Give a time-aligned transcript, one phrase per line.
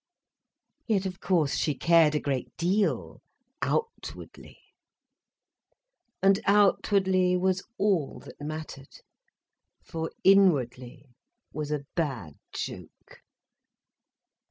[0.87, 3.21] Yet of course, she cared a great deal,
[3.61, 9.01] outwardly—and outwardly was all that mattered,
[9.83, 11.05] for inwardly
[11.53, 13.21] was a bad joke.